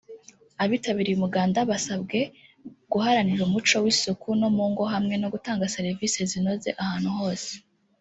Abitabiriye 0.63 1.15
umuganda 1.17 1.59
basabwe 1.69 2.19
guharanira 2.91 3.41
umuco 3.45 3.75
w’isuku 3.83 4.27
no 4.41 4.49
mungo 4.55 4.83
hamwe 4.93 5.15
no 5.21 5.27
gutanga 5.33 5.71
serivise 5.75 6.19
zinoze 6.31 6.69
ahantu 6.83 7.09
hose 7.17 7.51